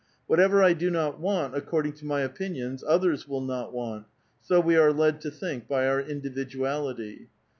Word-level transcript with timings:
Whatever 0.25 0.63
I 0.63 0.73
do 0.73 0.89
not 0.89 1.19
want, 1.19 1.55
'\ 1.55 1.55
according 1.55 1.93
to 1.97 2.07
my 2.07 2.21
opinions, 2.21 2.83
others 2.87 3.27
will 3.27 3.39
not 3.39 3.71
want; 3.71 4.07
so 4.41 4.59
we 4.59 4.75
are; 4.75 4.91
led 4.91 5.21
to 5.21 5.29
think 5.29 5.67
by 5.67 5.85
our 5.85 5.99
individuality. 5.99 7.29